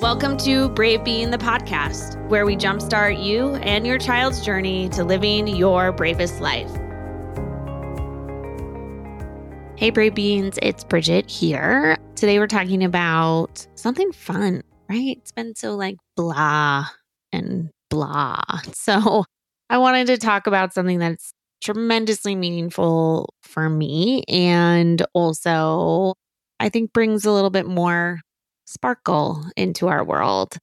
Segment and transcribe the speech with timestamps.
[0.00, 5.02] Welcome to Brave Being the podcast, where we jumpstart you and your child's journey to
[5.02, 6.70] living your bravest life.
[9.76, 11.98] Hey, Brave Beans, it's Bridget here.
[12.14, 15.18] Today we're talking about something fun, right?
[15.18, 16.86] It's been so like blah
[17.32, 18.40] and blah.
[18.74, 19.24] So
[19.68, 26.14] I wanted to talk about something that's tremendously meaningful for me and also
[26.60, 28.20] I think brings a little bit more
[28.68, 30.56] sparkle into our world.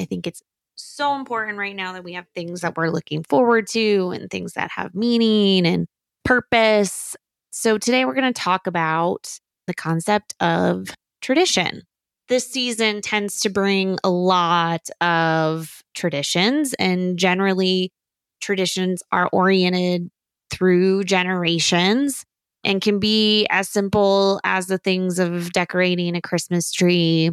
[0.00, 0.42] I think it's
[0.76, 4.54] so important right now that we have things that we're looking forward to and things
[4.54, 5.86] that have meaning and
[6.24, 7.16] purpose.
[7.50, 10.88] So, today we're going to talk about the concept of
[11.20, 11.82] tradition.
[12.28, 17.92] This season tends to bring a lot of traditions, and generally,
[18.40, 20.08] traditions are oriented
[20.50, 22.24] through generations
[22.64, 27.30] and can be as simple as the things of decorating a Christmas tree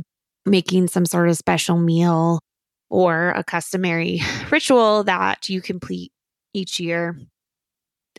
[0.48, 2.40] making some sort of special meal
[2.90, 6.12] or a customary ritual that you complete
[6.54, 7.18] each year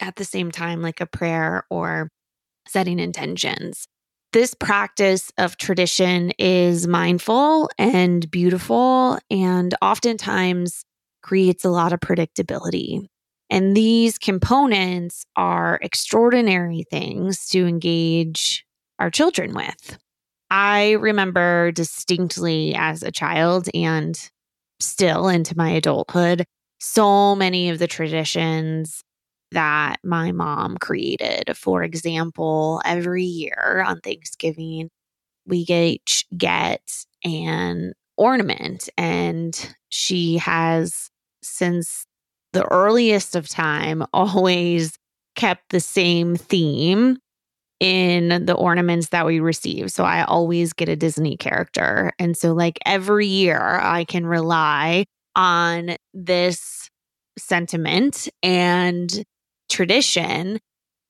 [0.00, 2.10] at the same time, like a prayer or
[2.68, 3.86] setting intentions.
[4.32, 10.84] This practice of tradition is mindful and beautiful and oftentimes
[11.22, 13.06] creates a lot of predictability.
[13.50, 18.66] And these components are extraordinary things to engage
[18.98, 19.98] our children with.
[20.50, 24.18] I remember distinctly as a child and
[24.80, 26.44] still into my adulthood,
[26.80, 29.02] so many of the traditions
[29.50, 31.56] that my mom created.
[31.56, 34.90] For example, every year on Thanksgiving,
[35.46, 36.82] we get, get
[37.24, 41.10] an ornament, and she has
[41.42, 42.06] since
[42.52, 44.98] the earliest of time always
[45.34, 47.18] kept the same theme
[47.80, 49.90] in the ornaments that we receive.
[49.92, 52.12] So I always get a Disney character.
[52.18, 55.04] And so, like, every year I can rely
[55.36, 56.90] on this
[57.38, 59.24] sentiment and
[59.68, 60.58] tradition,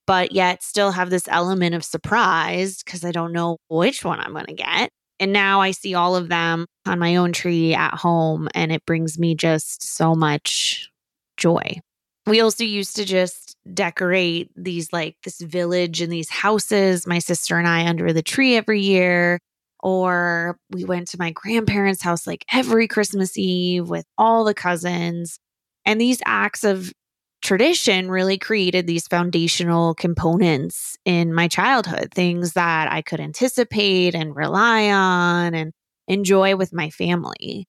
[0.06, 4.32] but yet still have this element of surprise because I don't know which one I'm
[4.32, 4.91] going to get.
[5.21, 8.84] And now I see all of them on my own tree at home, and it
[8.87, 10.91] brings me just so much
[11.37, 11.81] joy.
[12.28, 17.56] We also used to just decorate these like this village and these houses, my sister
[17.56, 19.41] and I under the tree every year.
[19.81, 25.39] Or we went to my grandparents' house like every Christmas Eve with all the cousins.
[25.87, 26.93] And these acts of
[27.41, 34.37] tradition really created these foundational components in my childhood, things that I could anticipate and
[34.37, 35.72] rely on and
[36.09, 37.66] enjoy with my family.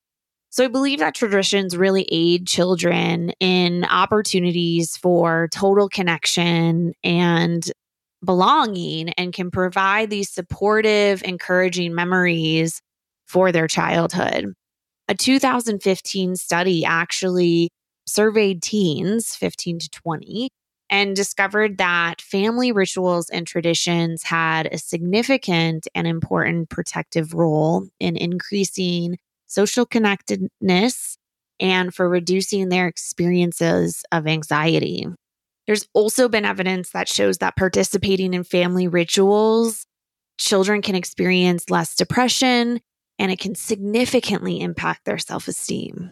[0.52, 7.72] So I believe that traditions really aid children in opportunities for total connection and
[8.26, 12.82] belonging and can provide these supportive, encouraging memories
[13.28, 14.54] for their childhood.
[15.08, 17.70] A 2015 study actually
[18.08, 20.50] surveyed teens, 15 to 20,
[20.90, 28.18] and discovered that family rituals and traditions had a significant and important protective role in
[28.18, 29.18] increasing
[29.50, 31.18] social connectedness,
[31.60, 35.06] and for reducing their experiences of anxiety.
[35.68, 39.86] There's also been evidence that shows that participating in family rituals,
[40.40, 42.80] children can experience less depression
[43.20, 46.12] and it can significantly impact their self esteem.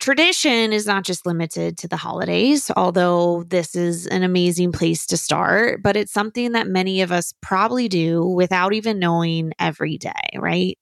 [0.00, 5.16] Tradition is not just limited to the holidays, although this is an amazing place to
[5.16, 10.12] start, but it's something that many of us probably do without even knowing every day,
[10.36, 10.78] right?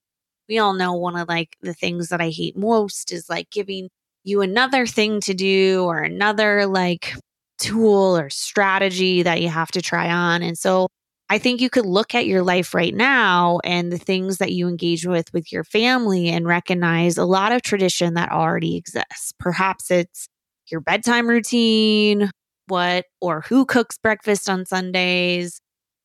[0.48, 3.88] We all know one of like the things that I hate most is like giving
[4.24, 7.14] you another thing to do or another like
[7.58, 10.42] tool or strategy that you have to try on.
[10.42, 10.88] And so
[11.28, 14.68] I think you could look at your life right now and the things that you
[14.68, 19.32] engage with with your family and recognize a lot of tradition that already exists.
[19.40, 20.28] Perhaps it's
[20.70, 22.30] your bedtime routine,
[22.68, 25.60] what or who cooks breakfast on Sundays,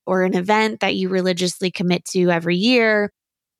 [0.07, 3.11] or an event that you religiously commit to every year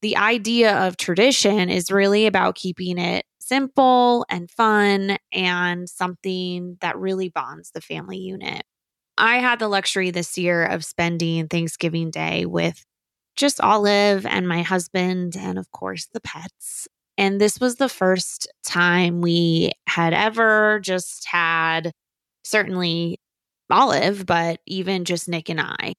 [0.02, 6.98] the idea of tradition is really about keeping it simple and fun and something that
[6.98, 8.64] really bonds the family unit.
[9.18, 12.84] I had the luxury this year of spending Thanksgiving Day with
[13.36, 16.88] just Olive and my husband, and of course, the pets.
[17.18, 21.92] And this was the first time we had ever just had,
[22.44, 23.20] certainly
[23.70, 25.94] Olive, but even just Nick and I.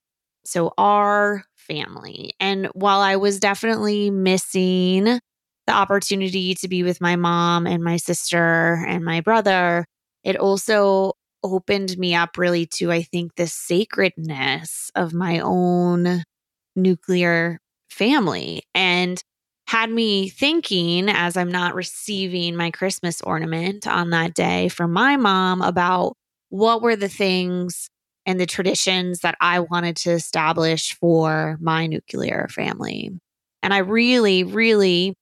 [0.45, 2.35] So, our family.
[2.41, 7.97] And while I was definitely missing the opportunity to be with my mom and my
[7.97, 9.87] sister and my brother,
[10.25, 16.23] it also opened me up really to, I think, the sacredness of my own
[16.77, 17.59] nuclear
[17.91, 18.63] family.
[18.75, 19.23] And
[19.69, 25.17] had me thinking as I'm not receiving my Christmas ornament on that day from my
[25.17, 26.15] mom about
[26.51, 27.89] what were the things
[28.27, 33.11] and the traditions that I wanted to establish for my nuclear family.
[33.63, 35.15] And I really, really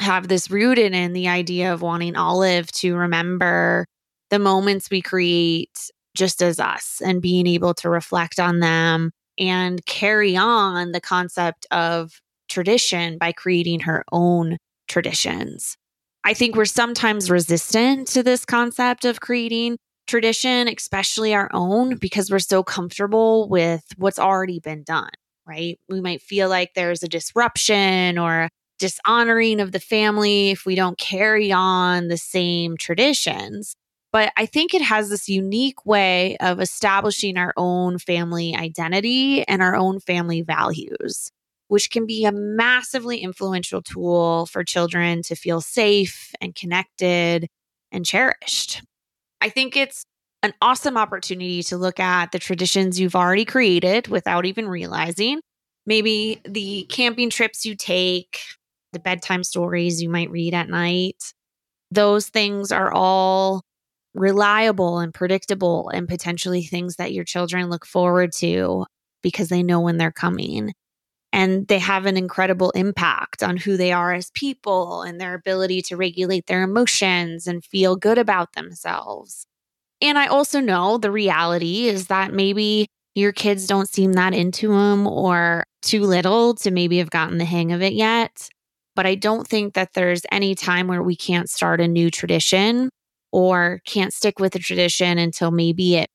[0.00, 3.86] have this rooted in the idea of wanting Olive to remember
[4.30, 9.84] the moments we create just as us and being able to reflect on them and
[9.86, 14.56] carry on the concept of tradition by creating her own
[14.88, 15.76] traditions.
[16.24, 19.78] I think we're sometimes resistant to this concept of creating
[20.08, 21.98] tradition, especially our own, mm-hmm.
[21.98, 25.10] because we're so comfortable with what's already been done,
[25.46, 25.78] right?
[25.88, 26.52] We might feel mm-hmm.
[26.52, 32.16] like there's a disruption or dishonoring of the family if we don't carry on the
[32.16, 33.74] same traditions.
[34.12, 39.60] But I think it has this unique way of establishing our own family identity and
[39.60, 41.30] our own family values,
[41.68, 47.48] which can be a massively influential tool for children to feel safe and connected
[47.92, 48.82] and cherished.
[49.40, 50.04] I think it's
[50.42, 55.40] an awesome opportunity to look at the traditions you've already created without even realizing.
[55.86, 58.40] Maybe the camping trips you take,
[58.92, 61.32] the bedtime stories you might read at night.
[61.90, 63.62] Those things are all
[64.14, 68.86] reliable and predictable and potentially things that your children look forward to
[69.22, 70.72] because they know when they're coming.
[71.32, 75.82] And they have an incredible impact on who they are as people and their ability
[75.82, 79.46] to regulate their emotions and feel good about themselves.
[80.00, 84.68] And I also know the reality is that maybe your kids don't seem that into
[84.68, 88.48] them or too little to maybe have gotten the hang of it yet.
[88.94, 92.90] But I don't think that there's any time where we can't start a new tradition
[93.32, 96.08] or can't stick with a tradition until maybe it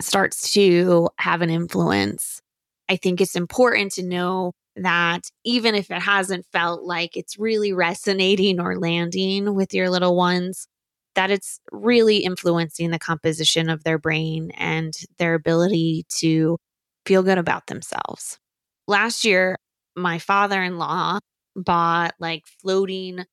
[0.00, 2.40] starts to have an influence.
[2.88, 7.72] I think it's important to know that even if it hasn't felt like it's really
[7.72, 10.66] resonating or landing with your little ones,
[11.14, 16.56] that it's really influencing the composition of their brain and their ability to
[17.04, 18.38] feel good about themselves.
[18.86, 19.56] Last year,
[19.96, 21.18] my father in law
[21.56, 23.24] bought like floating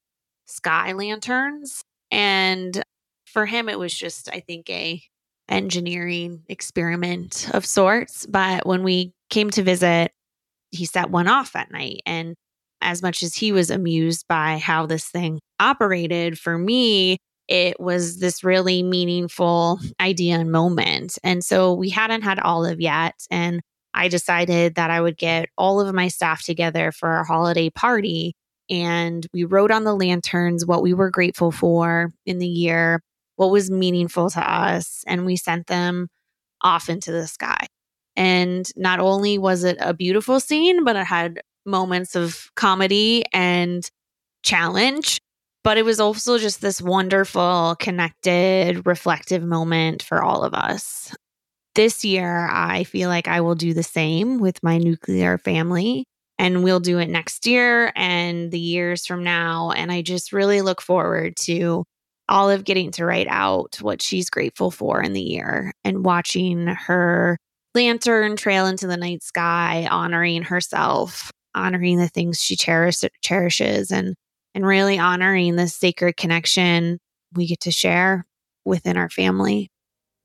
[0.48, 2.84] sky lanterns and
[3.26, 5.02] for him it was just i think a
[5.50, 10.12] engineering experiment of sorts but when we came to visit
[10.78, 12.36] he set one off at night and
[12.82, 18.20] as much as he was amused by how this thing operated for me it was
[18.20, 23.62] this really meaningful idea and moment and so we hadn't had olive yet and
[23.98, 28.36] I decided that I would get all of my staff together for our holiday party.
[28.70, 33.02] And we wrote on the lanterns what we were grateful for in the year,
[33.38, 35.04] what was meaningful to us.
[35.08, 36.10] And we sent them
[36.62, 37.66] off into the sky.
[38.18, 43.90] And not only was it a beautiful scene, but it had moments of comedy and
[44.44, 45.20] challenge.
[45.64, 51.14] But it was also just this wonderful, connected, reflective moment for all of us
[51.78, 56.06] this year, I feel like I will do the same with my nuclear family.
[56.40, 59.72] And we'll do it next year and the years from now.
[59.72, 61.84] And I just really look forward to
[62.28, 67.38] Olive getting to write out what she's grateful for in the year and watching her
[67.74, 74.16] lantern trail into the night sky, honoring herself, honoring the things she cherish, cherishes, and
[74.56, 77.00] and really honoring the sacred connection
[77.34, 78.26] we get to share
[78.66, 79.70] within our family.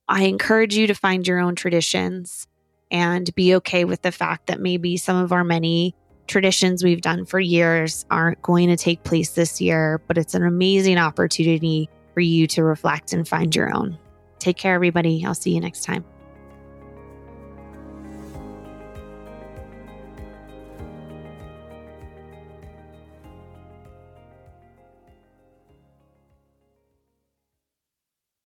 [0.09, 2.47] I encourage you to find your own traditions
[2.91, 5.95] and be okay with the fact that maybe some of our many
[6.27, 10.45] traditions we've done for years aren't going to take place this year, but it's an
[10.45, 13.99] amazing opportunity for you to reflect and find your own.
[14.39, 15.25] Take care, everybody.
[15.25, 16.05] I'll see you next time.